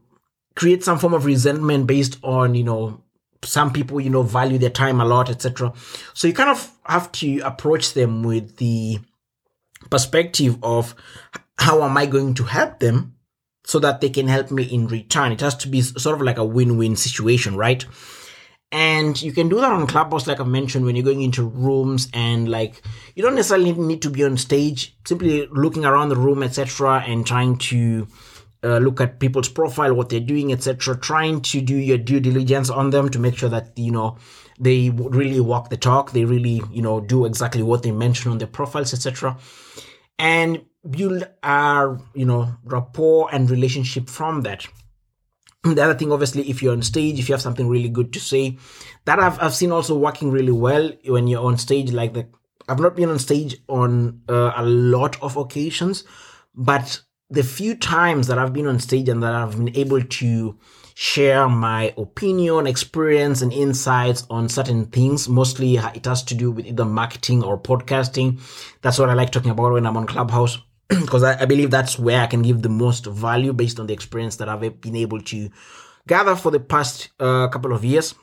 create 0.56 0.84
some 0.84 1.00
form 1.00 1.14
of 1.14 1.26
resentment 1.26 1.88
based 1.88 2.18
on, 2.24 2.56
you 2.56 2.64
know, 2.64 3.03
some 3.46 3.72
people, 3.74 4.00
you 4.00 4.10
know, 4.10 4.24
value 4.24 4.58
their 4.58 4.70
time 4.70 5.02
a 5.02 5.06
lot, 5.06 5.30
etc. 5.30 5.74
So 6.14 6.28
you 6.28 6.34
kind 6.34 6.50
of 6.50 6.72
have 6.86 7.12
to 7.14 7.40
approach 7.40 7.94
them 7.94 8.24
with 8.24 8.58
the 8.58 9.00
perspective 9.90 10.58
of 10.64 10.96
how 11.58 11.84
am 11.84 11.98
I 11.98 12.06
going 12.06 12.34
to 12.36 12.44
help 12.44 12.80
them 12.80 13.16
so 13.66 13.80
that 13.80 14.02
they 14.02 14.10
can 14.10 14.28
help 14.28 14.52
me 14.52 14.64
in 14.64 14.88
return. 14.88 15.32
It 15.32 15.42
has 15.42 15.56
to 15.58 15.68
be 15.68 15.82
sort 15.82 16.16
of 16.16 16.22
like 16.22 16.38
a 16.38 16.46
win-win 16.46 16.96
situation, 16.96 17.56
right? 17.56 17.86
And 18.72 19.22
you 19.22 19.32
can 19.32 19.50
do 19.50 19.58
that 19.58 19.72
on 19.72 19.86
Clubhouse, 19.86 20.26
like 20.26 20.40
I 20.40 20.46
mentioned, 20.46 20.84
when 20.84 20.96
you're 20.96 21.06
going 21.06 21.22
into 21.22 21.48
rooms 21.48 22.10
and 22.12 22.50
like 22.50 22.82
you 23.16 23.22
don't 23.22 23.36
necessarily 23.36 23.72
need 23.72 24.02
to 24.02 24.10
be 24.10 24.24
on 24.24 24.36
stage, 24.36 24.98
simply 25.06 25.48
looking 25.52 25.86
around 25.86 26.10
the 26.10 26.16
room, 26.16 26.42
etc., 26.42 27.04
and 27.06 27.26
trying 27.26 27.58
to 27.58 28.08
uh, 28.64 28.78
look 28.78 29.02
at 29.02 29.20
people's 29.20 29.50
profile, 29.50 29.94
what 29.94 30.10
they're 30.10 30.20
doing, 30.20 30.52
etc. 30.52 30.98
Trying 30.98 31.42
to 31.42 31.62
do 31.62 31.76
your 31.76 31.98
due 31.98 32.20
diligence 32.20 32.70
on 32.70 32.90
them 32.90 33.10
to 33.10 33.20
make 33.20 33.38
sure 33.38 33.50
that 33.50 33.78
you 33.78 33.92
know 33.92 34.18
they 34.60 34.90
really 34.90 35.40
walk 35.40 35.70
the 35.70 35.78
talk. 35.78 36.12
They 36.12 36.26
really 36.26 36.62
you 36.72 36.82
know 36.82 37.00
do 37.00 37.26
exactly 37.26 37.64
what 37.64 37.84
they 37.84 37.92
mention 37.92 38.32
on 38.32 38.38
their 38.38 38.48
profiles, 38.48 38.94
etc. 38.94 39.38
And 40.20 40.66
build 40.90 41.28
our 41.44 42.00
you 42.14 42.26
know 42.26 42.56
rapport 42.64 43.30
and 43.32 43.50
relationship 43.50 44.10
from 44.10 44.42
that 44.42 44.68
the 45.64 45.82
other 45.82 45.94
thing 45.94 46.12
obviously 46.12 46.50
if 46.50 46.62
you're 46.62 46.74
on 46.74 46.82
stage 46.82 47.18
if 47.20 47.30
you 47.30 47.34
have 47.34 47.42
something 47.42 47.70
really 47.70 47.88
good 47.88 48.12
to 48.12 48.20
say 48.20 48.58
that 49.06 49.20
i've, 49.20 49.42
I've 49.42 49.54
seen 49.54 49.72
also 49.72 49.98
working 49.98 50.30
really 50.30 50.52
well 50.52 50.92
when 51.06 51.28
you're 51.28 51.44
on 51.44 51.58
stage 51.58 51.94
like 51.94 52.14
the 52.14 52.28
i've 52.68 52.80
not 52.80 52.96
been 52.96 53.10
on 53.10 53.20
stage 53.20 53.58
on 53.70 54.22
uh, 54.28 54.52
a 54.56 54.66
lot 54.66 55.22
of 55.24 55.38
occasions 55.38 56.04
but 56.54 57.02
the 57.30 57.44
few 57.44 57.76
times 57.76 58.28
that 58.28 58.38
i've 58.38 58.54
been 58.54 58.68
on 58.68 58.80
stage 58.80 59.10
and 59.10 59.24
that 59.24 59.34
i've 59.34 59.58
been 59.58 59.76
able 59.76 60.02
to 60.02 60.58
share 60.96 61.50
my 61.50 61.94
opinion 61.98 62.68
experience 62.68 63.42
and 63.42 63.52
insights 63.52 64.28
on 64.30 64.48
certain 64.48 64.86
things 64.86 65.28
mostly 65.28 65.78
it 65.78 66.06
has 66.06 66.22
to 66.22 66.36
do 66.36 66.52
with 66.52 66.66
either 66.66 66.86
marketing 66.86 67.44
or 67.44 67.58
podcasting 67.60 68.40
that's 68.82 69.00
what 69.00 69.10
i 69.10 69.14
like 69.14 69.32
talking 69.32 69.52
about 69.52 69.74
when 69.74 69.86
i'm 69.86 69.98
on 69.98 70.06
clubhouse 70.06 70.60
because 71.02 71.24
I, 71.24 71.42
I, 71.42 71.46
believe 71.46 71.72
that's 71.72 71.98
where 71.98 72.22
I 72.22 72.28
can 72.28 72.42
give 72.42 72.62
the 72.62 72.70
most 72.70 73.06
value 73.06 73.54
based 73.54 73.80
on 73.80 73.88
the 73.88 73.94
experience 73.94 74.36
that 74.38 74.50
I've 74.50 74.82
been 74.82 74.96
able 74.96 75.22
to 75.22 75.50
gather 76.08 76.36
for 76.36 76.52
the 76.52 76.60
past 76.60 77.10
uh, 77.20 77.48
couple 77.48 77.74
of 77.74 77.86
years. 77.86 78.16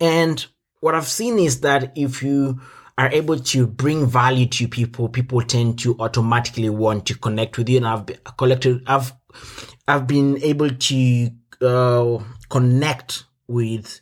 And 0.00 0.44
what 0.80 0.94
I've 0.94 1.06
seen 1.06 1.38
is 1.38 1.60
that 1.60 1.92
if 1.96 2.22
you 2.22 2.60
are 2.98 3.10
able 3.10 3.38
to 3.38 3.66
bring 3.66 4.06
value 4.06 4.46
to 4.46 4.68
people, 4.68 5.08
people 5.08 5.42
tend 5.42 5.78
to 5.80 5.96
automatically 5.98 6.70
want 6.70 7.06
to 7.06 7.14
connect 7.14 7.58
with 7.58 7.68
you. 7.68 7.76
And 7.76 7.86
I've 7.86 8.36
collected, 8.36 8.82
I've, 8.86 9.12
I've 9.86 10.06
been 10.06 10.42
able 10.42 10.70
to 10.70 11.30
uh, 11.60 12.18
connect 12.48 13.24
with 13.48 14.00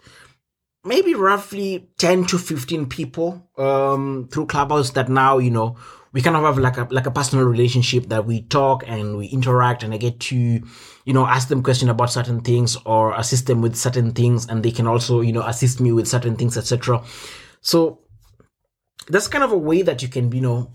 maybe 0.85 1.15
roughly 1.15 1.89
10 1.99 2.27
to 2.27 2.39
15 2.39 2.87
people 2.87 3.51
um, 3.59 4.29
through 4.31 4.47
Clubhouse 4.47 4.91
that 4.91 5.09
now, 5.09 5.39
you 5.39 5.51
know, 5.51 5.77
we 6.13 6.23
kind 6.23 6.37
of 6.37 6.45
have 6.45 6.59
like 6.59 6.77
a 6.77 6.87
like 6.93 7.07
a 7.07 7.11
personal 7.11 7.45
relationship 7.45 8.07
that 8.07 8.25
we 8.25 8.43
talk 8.43 8.85
and 8.87 9.19
we 9.19 9.27
interact 9.27 9.83
and 9.83 9.93
I 9.93 9.97
get 9.97 10.21
to, 10.21 10.37
you 10.37 11.13
know, 11.13 11.27
ask 11.27 11.49
them 11.49 11.61
questions 11.61 11.91
about 11.91 12.13
certain 12.13 12.41
things 12.41 12.77
or 12.87 13.13
assist 13.15 13.49
them 13.49 13.61
with 13.61 13.75
certain 13.75 14.13
things 14.13 14.47
and 14.47 14.63
they 14.63 14.71
can 14.71 14.87
also, 14.87 15.23
you 15.23 15.33
know, 15.33 15.43
assist 15.43 15.81
me 15.81 15.91
with 15.91 16.07
certain 16.07 16.37
things, 16.37 16.57
etc. 16.57 17.03
So 17.63 18.04
that's 19.09 19.29
kind 19.29 19.45
of 19.45 19.53
a 19.53 19.59
way 19.59 19.83
that 19.83 20.03
you 20.03 20.09
can, 20.09 20.33
you 20.33 20.41
know, 20.41 20.71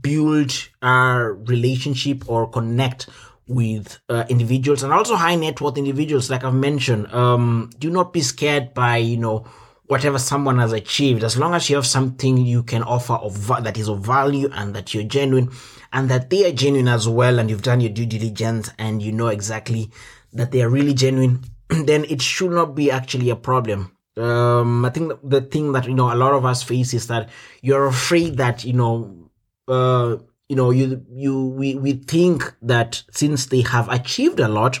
build 0.00 0.52
a 0.82 1.32
relationship 1.46 2.28
or 2.28 2.48
connect 2.48 3.08
with 3.46 3.98
uh, 4.08 4.24
individuals 4.30 4.82
and 4.82 4.92
also 4.92 5.16
high 5.16 5.34
net 5.34 5.60
worth 5.60 5.76
individuals 5.76 6.30
like 6.30 6.42
i've 6.44 6.54
mentioned 6.54 7.06
um 7.12 7.68
do 7.78 7.90
not 7.90 8.10
be 8.10 8.22
scared 8.22 8.72
by 8.72 8.96
you 8.96 9.18
know 9.18 9.46
whatever 9.86 10.18
someone 10.18 10.58
has 10.58 10.72
achieved, 10.72 11.22
as 11.22 11.36
long 11.36 11.54
as 11.54 11.68
you 11.68 11.76
have 11.76 11.86
something 11.86 12.38
you 12.38 12.62
can 12.62 12.82
offer 12.82 13.14
of 13.14 13.46
that 13.62 13.76
is 13.76 13.88
of 13.88 14.00
value 14.00 14.48
and 14.52 14.74
that 14.74 14.94
you're 14.94 15.02
genuine 15.04 15.50
and 15.92 16.08
that 16.08 16.30
they 16.30 16.48
are 16.48 16.52
genuine 16.52 16.88
as 16.88 17.08
well 17.08 17.38
and 17.38 17.50
you've 17.50 17.62
done 17.62 17.80
your 17.80 17.90
due 17.90 18.06
diligence 18.06 18.70
and 18.78 19.02
you 19.02 19.12
know 19.12 19.28
exactly 19.28 19.90
that 20.32 20.50
they 20.50 20.62
are 20.62 20.68
really 20.68 20.94
genuine, 20.94 21.44
then 21.68 22.04
it 22.04 22.22
should 22.22 22.50
not 22.50 22.74
be 22.74 22.90
actually 22.90 23.30
a 23.30 23.36
problem. 23.36 23.93
Um, 24.16 24.84
I 24.84 24.90
think 24.90 25.12
the 25.22 25.40
thing 25.40 25.72
that, 25.72 25.86
you 25.86 25.94
know, 25.94 26.12
a 26.12 26.14
lot 26.14 26.34
of 26.34 26.44
us 26.44 26.62
face 26.62 26.94
is 26.94 27.08
that 27.08 27.30
you're 27.62 27.86
afraid 27.86 28.36
that, 28.36 28.64
you 28.64 28.72
know, 28.72 29.30
uh, 29.66 30.16
you 30.48 30.56
know, 30.56 30.70
you, 30.70 31.04
you, 31.10 31.46
we, 31.46 31.74
we 31.74 31.94
think 31.94 32.54
that 32.62 33.02
since 33.10 33.46
they 33.46 33.62
have 33.62 33.88
achieved 33.88 34.38
a 34.40 34.48
lot, 34.48 34.78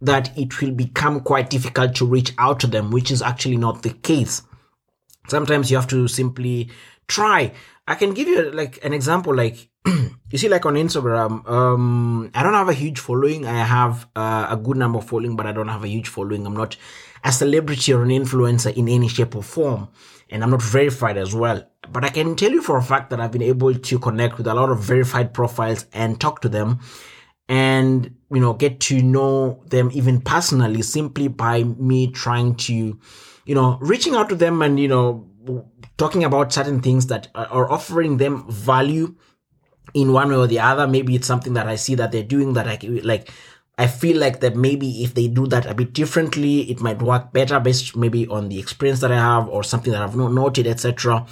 that 0.00 0.36
it 0.36 0.60
will 0.60 0.72
become 0.72 1.20
quite 1.20 1.48
difficult 1.48 1.94
to 1.96 2.04
reach 2.04 2.32
out 2.38 2.60
to 2.60 2.66
them, 2.66 2.90
which 2.90 3.10
is 3.10 3.22
actually 3.22 3.56
not 3.56 3.82
the 3.82 3.90
case. 3.90 4.42
Sometimes 5.28 5.70
you 5.70 5.76
have 5.76 5.88
to 5.88 6.06
simply 6.06 6.70
try. 7.08 7.52
I 7.86 7.94
can 7.94 8.14
give 8.14 8.28
you 8.28 8.50
like 8.50 8.84
an 8.84 8.92
example, 8.92 9.34
like 9.34 9.68
you 9.86 10.38
see, 10.38 10.48
like 10.48 10.66
on 10.66 10.74
Instagram, 10.74 11.48
um, 11.48 12.30
I 12.34 12.42
don't 12.42 12.54
have 12.54 12.68
a 12.68 12.74
huge 12.74 12.98
following. 12.98 13.46
I 13.46 13.64
have 13.64 14.08
uh, 14.16 14.48
a 14.50 14.56
good 14.56 14.76
number 14.76 14.98
of 14.98 15.06
following, 15.08 15.36
but 15.36 15.46
I 15.46 15.52
don't 15.52 15.68
have 15.68 15.84
a 15.84 15.88
huge 15.88 16.08
following. 16.08 16.46
I'm 16.46 16.56
not 16.56 16.76
a 17.22 17.30
celebrity 17.30 17.92
or 17.92 18.02
an 18.02 18.08
influencer 18.08 18.76
in 18.76 18.88
any 18.88 19.08
shape 19.08 19.36
or 19.36 19.42
form, 19.42 19.88
and 20.30 20.42
I'm 20.42 20.50
not 20.50 20.62
verified 20.62 21.16
as 21.16 21.34
well. 21.34 21.62
But 21.92 22.04
I 22.04 22.08
can 22.08 22.34
tell 22.34 22.50
you 22.50 22.60
for 22.60 22.76
a 22.76 22.82
fact 22.82 23.10
that 23.10 23.20
I've 23.20 23.32
been 23.32 23.42
able 23.42 23.74
to 23.74 23.98
connect 23.98 24.38
with 24.38 24.48
a 24.48 24.54
lot 24.54 24.70
of 24.70 24.80
verified 24.80 25.32
profiles 25.32 25.86
and 25.92 26.20
talk 26.20 26.40
to 26.40 26.48
them 26.48 26.80
and 27.48 28.16
you 28.30 28.40
know 28.40 28.52
get 28.52 28.80
to 28.80 29.00
know 29.02 29.62
them 29.66 29.90
even 29.94 30.20
personally 30.20 30.82
simply 30.82 31.28
by 31.28 31.62
me 31.62 32.10
trying 32.10 32.54
to 32.56 32.98
you 33.44 33.54
know 33.54 33.78
reaching 33.80 34.14
out 34.14 34.28
to 34.28 34.34
them 34.34 34.62
and 34.62 34.80
you 34.80 34.88
know 34.88 35.28
talking 35.96 36.24
about 36.24 36.52
certain 36.52 36.80
things 36.80 37.06
that 37.08 37.28
are 37.34 37.70
offering 37.70 38.16
them 38.16 38.50
value 38.50 39.14
in 39.94 40.12
one 40.12 40.28
way 40.30 40.36
or 40.36 40.46
the 40.46 40.60
other. 40.60 40.86
Maybe 40.86 41.14
it's 41.14 41.26
something 41.26 41.54
that 41.54 41.68
i 41.68 41.76
see 41.76 41.94
that 41.94 42.12
they're 42.12 42.22
doing 42.22 42.52
that 42.54 42.66
i 42.66 42.78
like 43.02 43.30
i 43.78 43.86
feel 43.86 44.18
like 44.18 44.40
that 44.40 44.56
maybe 44.56 45.02
if 45.04 45.14
they 45.14 45.28
do 45.28 45.46
that 45.46 45.66
a 45.66 45.74
bit 45.74 45.92
differently 45.92 46.70
it 46.70 46.80
might 46.80 47.00
work 47.02 47.32
better 47.32 47.60
based 47.60 47.96
maybe 47.96 48.26
on 48.28 48.48
the 48.48 48.58
experience 48.58 49.00
that 49.00 49.12
i 49.12 49.16
have 49.16 49.48
or 49.48 49.62
something 49.62 49.92
that 49.92 50.02
i've 50.02 50.16
not 50.16 50.32
noted 50.32 50.66
etc 50.66 51.26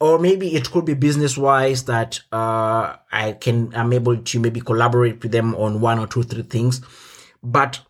or 0.00 0.18
maybe 0.18 0.54
it 0.54 0.70
could 0.70 0.84
be 0.84 0.94
business 0.94 1.36
wise 1.36 1.84
that 1.84 2.20
uh, 2.32 2.96
I 3.10 3.36
can 3.40 3.74
I'm 3.74 3.92
able 3.92 4.16
to 4.16 4.40
maybe 4.40 4.60
collaborate 4.60 5.22
with 5.22 5.32
them 5.32 5.54
on 5.56 5.80
one 5.80 5.98
or 5.98 6.06
two 6.06 6.22
three 6.22 6.42
things, 6.42 6.80
but 7.42 7.80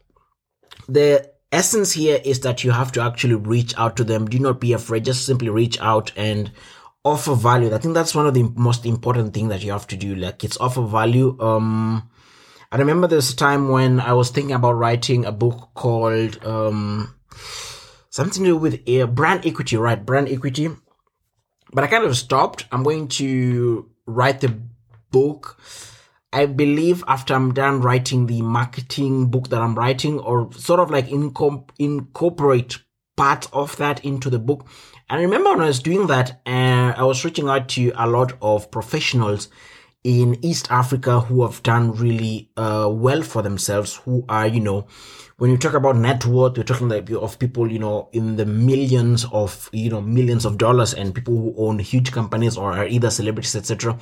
the 0.89 1.31
essence 1.53 1.93
here 1.93 2.21
is 2.25 2.41
that 2.41 2.65
you 2.65 2.71
have 2.71 2.93
to 2.93 3.03
actually 3.03 3.35
reach 3.35 3.77
out 3.79 3.97
to 3.97 4.05
them. 4.05 4.27
Do 4.27 4.39
not 4.39 4.61
be 4.61 4.73
afraid. 4.73 5.05
Just 5.05 5.27
simply 5.27 5.49
reach 5.49 5.81
out 5.81 6.13
and 6.17 6.51
offer 7.05 7.35
value. 7.35 7.75
I 7.75 7.79
think 7.79 7.95
that's 7.95 8.15
one 8.15 8.27
of 8.27 8.35
the 8.35 8.51
most 8.55 8.85
important 8.85 9.35
things 9.35 9.49
that 9.51 9.63
you 9.63 9.73
have 9.73 9.87
to 9.89 9.97
do. 9.97 10.15
Like 10.15 10.45
it's 10.45 10.59
offer 10.59 10.83
value. 10.83 11.37
Um, 11.41 12.09
I 12.71 12.77
remember 12.77 13.09
a 13.17 13.23
time 13.23 13.71
when 13.71 14.01
I 14.01 14.13
was 14.13 14.31
thinking 14.31 14.55
about 14.55 14.73
writing 14.73 15.25
a 15.25 15.33
book 15.33 15.71
called 15.75 16.45
um, 16.45 17.15
something 18.11 18.45
to 18.45 18.51
do 18.51 18.57
with 18.57 18.89
uh, 18.89 19.07
brand 19.07 19.47
equity, 19.47 19.77
right? 19.77 20.05
Brand 20.05 20.29
equity 20.29 20.71
but 21.73 21.85
I 21.85 21.87
kind 21.87 22.05
of 22.05 22.17
stopped. 22.17 22.67
I'm 22.73 22.83
going 22.83 23.09
to 23.09 23.91
write 24.07 24.41
the 24.41 24.59
book. 25.11 25.61
I 26.33 26.47
believe 26.47 27.03
after 27.09 27.35
I'm 27.35 27.55
done 27.55 27.81
writing 27.81 28.27
the 28.27 28.43
marketing 28.43 29.31
book 29.31 29.49
that 29.49 29.63
I'm 29.63 29.75
writing, 29.75 30.19
or 30.21 30.53
sort 30.53 30.81
of 30.81 30.91
like 30.91 31.09
inco- 31.09 31.69
incorporate 31.79 32.79
part 33.17 33.49
of 33.53 33.77
that 33.77 34.05
into 34.05 34.31
the 34.31 34.39
book. 34.39 34.67
And 35.11 35.21
I 35.21 35.23
remember 35.23 35.51
when 35.51 35.63
I 35.63 35.67
was 35.67 35.81
doing 35.81 36.07
that, 36.09 36.41
uh, 36.47 36.95
I 36.97 37.03
was 37.03 37.25
reaching 37.25 37.49
out 37.49 37.69
to 37.71 37.93
a 37.97 38.07
lot 38.07 38.35
of 38.43 38.71
professionals 38.71 39.49
in 40.05 40.43
East 40.45 40.71
Africa 40.71 41.21
who 41.21 41.43
have 41.43 41.63
done 41.63 41.93
really 41.93 42.51
uh, 42.57 42.89
well 42.91 43.23
for 43.23 43.43
themselves, 43.43 43.97
who 43.97 44.25
are, 44.29 44.47
you 44.47 44.61
know, 44.61 44.87
when 45.39 45.51
you 45.51 45.57
talk 45.57 45.75
about 45.75 45.97
net 45.97 46.27
worth, 46.27 46.57
you're 46.57 46.65
talking 46.65 46.89
like 46.89 47.11
of 47.11 47.39
people, 47.39 47.71
you 47.71 47.79
know, 47.79 48.09
in 48.13 48.37
the 48.37 48.47
millions 48.47 49.25
of, 49.33 49.69
you 49.73 49.91
know, 49.91 50.01
millions 50.01 50.45
of 50.45 50.59
dollars 50.59 50.95
and 50.95 51.15
people 51.15 51.37
who 51.37 51.55
own 51.57 51.79
huge 51.79 52.13
companies 52.13 52.57
or 52.57 52.73
are 52.73 52.87
either 52.87 53.11
celebrities, 53.11 53.57
etc. 53.57 53.99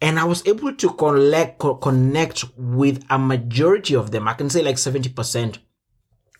And 0.00 0.18
I 0.18 0.24
was 0.24 0.46
able 0.46 0.74
to 0.74 0.90
collect, 0.90 1.58
co- 1.58 1.76
connect 1.76 2.44
with 2.56 3.04
a 3.08 3.18
majority 3.18 3.94
of 3.94 4.10
them. 4.10 4.28
I 4.28 4.34
can 4.34 4.50
say 4.50 4.62
like 4.62 4.76
70% 4.76 5.58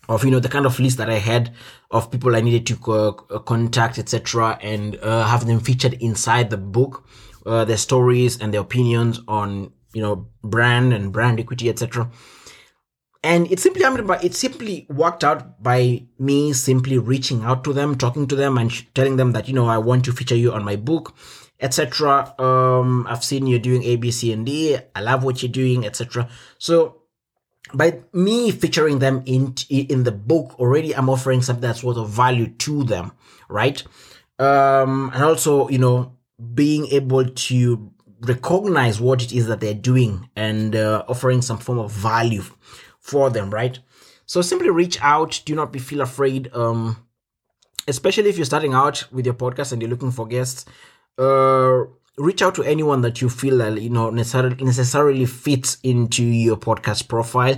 of, 0.09 0.23
you 0.23 0.31
know, 0.31 0.39
the 0.39 0.49
kind 0.49 0.65
of 0.65 0.79
list 0.79 0.97
that 0.97 1.09
I 1.09 1.17
had 1.17 1.53
of 1.91 2.11
people 2.11 2.35
I 2.35 2.41
needed 2.41 2.65
to 2.67 2.75
co- 2.77 3.13
contact, 3.13 3.97
etc. 3.97 4.57
and 4.61 4.95
uh, 4.97 5.25
have 5.25 5.47
them 5.47 5.59
featured 5.59 5.93
inside 5.95 6.49
the 6.49 6.57
book, 6.57 7.05
uh, 7.45 7.65
their 7.65 7.77
stories 7.77 8.39
and 8.39 8.53
their 8.53 8.61
opinions 8.61 9.19
on, 9.27 9.73
you 9.93 10.01
know, 10.01 10.27
brand 10.43 10.93
and 10.93 11.11
brand 11.11 11.39
equity, 11.39 11.69
etc 11.69 12.09
and 13.23 13.51
it 13.51 13.59
simply 13.59 13.83
happened 13.83 14.07
by 14.07 14.17
it 14.19 14.33
simply 14.33 14.85
worked 14.89 15.23
out 15.23 15.61
by 15.61 16.03
me 16.19 16.53
simply 16.53 16.97
reaching 16.97 17.43
out 17.43 17.63
to 17.63 17.73
them 17.73 17.97
talking 17.97 18.27
to 18.27 18.35
them 18.35 18.57
and 18.57 18.71
sh- 18.71 18.83
telling 18.93 19.17
them 19.17 19.31
that 19.31 19.47
you 19.47 19.53
know 19.53 19.67
i 19.67 19.77
want 19.77 20.05
to 20.05 20.11
feature 20.11 20.35
you 20.35 20.51
on 20.53 20.63
my 20.63 20.75
book 20.75 21.15
etc 21.59 22.33
um 22.39 23.05
i've 23.09 23.23
seen 23.23 23.47
you 23.47 23.57
doing 23.59 23.83
a 23.83 23.95
b 23.95 24.11
c 24.11 24.31
and 24.31 24.45
d 24.45 24.77
i 24.95 25.01
love 25.01 25.23
what 25.23 25.41
you're 25.41 25.51
doing 25.51 25.85
etc 25.85 26.27
so 26.57 27.01
by 27.73 27.99
me 28.13 28.51
featuring 28.51 28.99
them 28.99 29.23
in 29.25 29.53
in 29.69 30.03
the 30.03 30.11
book 30.11 30.59
already 30.59 30.95
i'm 30.95 31.09
offering 31.09 31.41
something 31.41 31.61
that's 31.61 31.83
worth 31.83 31.97
of 31.97 32.09
value 32.09 32.47
to 32.47 32.83
them 32.83 33.11
right 33.49 33.83
um 34.39 35.11
and 35.13 35.23
also 35.23 35.67
you 35.69 35.79
know 35.79 36.15
being 36.53 36.85
able 36.87 37.25
to 37.27 37.91
recognize 38.21 38.99
what 38.99 39.21
it 39.21 39.31
is 39.31 39.47
that 39.47 39.59
they're 39.59 39.73
doing 39.73 40.29
and 40.35 40.75
uh, 40.75 41.03
offering 41.07 41.41
some 41.41 41.57
form 41.57 41.79
of 41.79 41.91
value 41.91 42.43
for 42.99 43.29
them, 43.29 43.49
right? 43.49 43.79
So 44.25 44.41
simply 44.41 44.69
reach 44.69 44.99
out. 45.01 45.41
Do 45.45 45.55
not 45.55 45.71
be 45.71 45.79
feel 45.79 46.01
afraid. 46.01 46.53
Um, 46.53 47.05
especially 47.87 48.29
if 48.29 48.37
you're 48.37 48.45
starting 48.45 48.73
out 48.73 49.05
with 49.11 49.25
your 49.25 49.35
podcast 49.35 49.71
and 49.71 49.81
you're 49.81 49.89
looking 49.89 50.11
for 50.11 50.27
guests. 50.27 50.65
Uh, 51.17 51.85
reach 52.17 52.41
out 52.41 52.55
to 52.55 52.63
anyone 52.63 53.01
that 53.01 53.21
you 53.21 53.29
feel 53.29 53.57
that 53.57 53.81
you 53.81 53.89
know 53.89 54.09
necessarily 54.09 54.55
necessarily 54.63 55.25
fits 55.25 55.77
into 55.83 56.23
your 56.23 56.57
podcast 56.57 57.07
profile. 57.07 57.57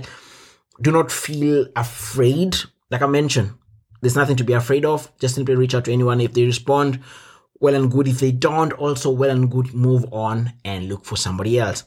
Do 0.80 0.90
not 0.90 1.12
feel 1.12 1.66
afraid. 1.76 2.56
Like 2.90 3.02
I 3.02 3.06
mentioned, 3.06 3.52
there's 4.00 4.16
nothing 4.16 4.36
to 4.36 4.44
be 4.44 4.54
afraid 4.54 4.84
of. 4.84 5.10
Just 5.18 5.34
simply 5.34 5.54
reach 5.56 5.74
out 5.74 5.84
to 5.84 5.92
anyone. 5.92 6.20
If 6.20 6.32
they 6.32 6.44
respond, 6.44 7.00
well 7.58 7.74
and 7.74 7.90
good. 7.90 8.08
If 8.08 8.20
they 8.20 8.32
don't, 8.32 8.72
also 8.72 9.10
well 9.10 9.30
and 9.30 9.50
good, 9.50 9.74
move 9.74 10.06
on 10.12 10.52
and 10.64 10.88
look 10.88 11.04
for 11.04 11.16
somebody 11.16 11.58
else. 11.58 11.84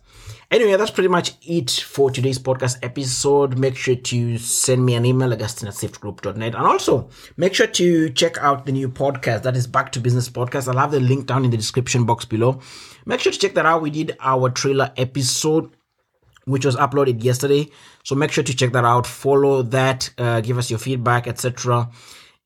Anyway, 0.54 0.76
that's 0.76 0.92
pretty 0.92 1.10
much 1.10 1.34
it 1.42 1.72
for 1.72 2.12
today's 2.12 2.38
podcast 2.38 2.78
episode. 2.84 3.58
Make 3.58 3.76
sure 3.76 3.96
to 3.96 4.38
send 4.38 4.86
me 4.86 4.94
an 4.94 5.04
email, 5.04 5.34
augustine 5.34 5.68
at 5.68 5.74
safegroup.net. 5.74 6.54
And 6.54 6.68
also 6.68 7.10
make 7.38 7.56
sure 7.56 7.66
to 7.66 8.12
check 8.12 8.38
out 8.38 8.68
the 8.68 8.72
new 8.72 8.88
podcast 8.88 9.42
that 9.42 9.58
is 9.58 9.66
Back 9.66 9.92
to 9.94 10.00
Business 10.00 10.30
Podcast. 10.30 10.68
I'll 10.68 10.78
have 10.78 10.92
the 10.92 11.00
link 11.00 11.26
down 11.26 11.44
in 11.44 11.50
the 11.50 11.58
description 11.58 12.06
box 12.06 12.26
below. 12.26 12.60
Make 13.08 13.22
sure 13.22 13.32
to 13.32 13.40
check 13.40 13.56
that 13.56 13.66
out. 13.66 13.82
We 13.82 13.90
did 13.90 14.16
our 14.20 14.52
trailer 14.52 14.94
episode 14.96 15.76
which 16.46 16.66
was 16.66 16.76
uploaded 16.76 17.24
yesterday. 17.24 17.68
So 18.04 18.14
make 18.14 18.32
sure 18.32 18.44
to 18.44 18.56
check 18.56 18.74
that 18.74 18.86
out. 18.86 19.08
Follow 19.08 19.64
that. 19.64 20.12
Uh, 20.20 20.42
give 20.42 20.60
us 20.60 20.70
your 20.70 20.78
feedback, 20.78 21.26
etc. 21.26 21.90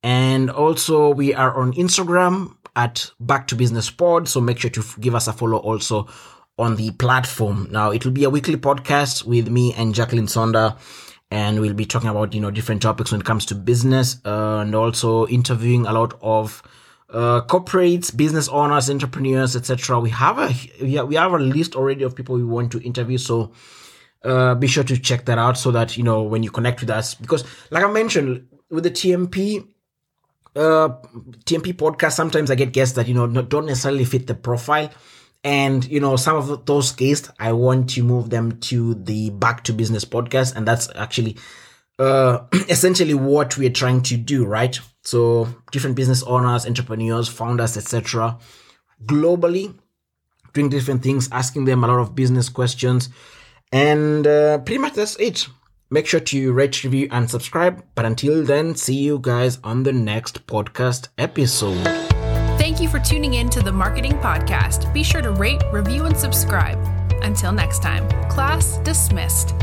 And 0.02 0.50
also, 0.50 1.10
we 1.10 1.34
are 1.34 1.54
on 1.60 1.74
Instagram 1.74 2.56
at 2.74 3.12
Back 3.20 3.48
to 3.48 3.56
Business 3.56 3.90
Pod. 3.90 4.30
So 4.30 4.40
make 4.40 4.60
sure 4.60 4.70
to 4.70 4.84
give 5.02 5.14
us 5.14 5.28
a 5.28 5.34
follow 5.34 5.58
also 5.58 6.08
on 6.58 6.76
the 6.76 6.92
platform. 6.92 7.68
Now, 7.72 7.92
it 7.92 8.06
will 8.06 8.12
be 8.12 8.24
a 8.24 8.30
weekly 8.30 8.58
podcast 8.58 9.26
with 9.26 9.50
me 9.50 9.74
and 9.74 9.94
Jacqueline 9.94 10.28
Sonda. 10.28 10.78
And 11.30 11.60
we'll 11.60 11.74
be 11.74 11.86
talking 11.86 12.10
about, 12.10 12.34
you 12.34 12.40
know, 12.40 12.52
different 12.52 12.82
topics 12.82 13.12
when 13.12 13.22
it 13.22 13.26
comes 13.26 13.46
to 13.48 13.56
business 13.56 14.18
uh, 14.26 14.60
and 14.60 14.74
also 14.74 15.28
interviewing 15.28 15.86
a 15.86 15.92
lot 15.92 16.18
of 16.22 16.64
uh, 17.10 17.42
corporates, 17.42 18.16
business 18.16 18.48
owners, 18.48 18.90
entrepreneurs, 18.90 19.56
etc. 19.56 20.00
We 20.00 20.10
have 20.12 20.38
a 20.40 21.06
we 21.06 21.16
have 21.16 21.34
a 21.34 21.40
list 21.40 21.76
already 21.76 22.04
of 22.04 22.16
people 22.16 22.36
we 22.36 22.46
want 22.46 22.72
to 22.72 22.80
interview. 22.82 23.18
So 23.18 23.52
uh, 24.24 24.56
be 24.56 24.68
sure 24.68 24.84
to 24.84 24.98
check 24.98 25.26
that 25.26 25.38
out 25.38 25.58
so 25.58 25.72
that 25.72 25.98
you 25.98 26.04
know 26.04 26.24
when 26.24 26.44
you 26.44 26.52
connect 26.52 26.82
with 26.82 26.90
us 26.90 27.16
because 27.16 27.44
like 27.70 27.84
i 27.84 27.92
mentioned 27.92 28.48
with 28.70 28.84
the 28.84 28.92
tmp 28.92 29.66
uh 30.56 30.90
tmp 31.46 31.74
podcast 31.74 32.14
sometimes 32.14 32.50
i 32.50 32.56
get 32.56 32.74
guests 32.74 32.96
that 32.96 33.08
you 33.08 33.14
know 33.14 33.28
don't 33.28 33.66
necessarily 33.66 34.04
fit 34.06 34.28
the 34.28 34.36
profile 34.36 34.90
and 35.44 35.86
you 35.86 36.00
know 36.00 36.16
some 36.16 36.36
of 36.36 36.66
those 36.66 36.92
guests 36.92 37.30
i 37.40 37.52
want 37.52 37.90
to 37.90 38.04
move 38.04 38.30
them 38.30 38.60
to 38.60 38.96
the 38.96 39.30
back 39.32 39.64
to 39.64 39.74
business 39.74 40.04
podcast 40.06 40.56
and 40.56 40.68
that's 40.68 40.90
actually 40.96 41.38
uh 42.00 42.40
essentially 42.70 43.14
what 43.14 43.58
we're 43.58 43.70
trying 43.70 44.02
to 44.02 44.18
do 44.18 44.46
right 44.46 44.80
so 45.04 45.48
different 45.72 45.96
business 45.96 46.24
owners 46.24 46.66
entrepreneurs 46.66 47.28
founders 47.28 47.78
etc 47.78 48.38
globally 49.06 49.74
doing 50.54 50.70
different 50.70 51.04
things 51.04 51.30
asking 51.32 51.66
them 51.66 51.84
a 51.84 51.88
lot 51.88 52.00
of 52.00 52.16
business 52.16 52.50
questions 52.50 53.10
and 53.72 54.26
uh, 54.26 54.60
pretty 54.60 54.80
much 54.80 54.94
that's 54.94 55.16
it. 55.18 55.48
Make 55.90 56.08
sure 56.08 56.20
to 56.20 56.54
rate, 56.54 56.84
review, 56.84 57.08
and 57.12 57.30
subscribe. 57.30 57.84
But 57.96 58.06
until 58.06 58.44
then, 58.44 58.76
see 58.76 58.96
you 58.96 59.20
guys 59.22 59.60
on 59.64 59.84
the 59.84 59.94
next 59.94 60.46
podcast 60.48 61.08
episode. 61.18 62.07
Thank 62.78 62.94
you 62.94 63.00
for 63.00 63.04
tuning 63.04 63.34
in 63.34 63.50
to 63.50 63.64
the 63.64 63.72
Marketing 63.72 64.12
Podcast. 64.20 64.94
Be 64.94 65.02
sure 65.02 65.24
to 65.24 65.32
rate, 65.32 65.64
review, 65.72 66.06
and 66.06 66.16
subscribe. 66.16 66.78
Until 67.24 67.52
next 67.52 67.82
time, 67.82 68.08
class 68.30 68.78
dismissed. 68.84 69.56